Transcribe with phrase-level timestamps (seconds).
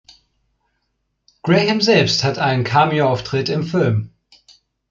[1.43, 4.09] Graham selbst hat einen Cameo-Auftritt im Film.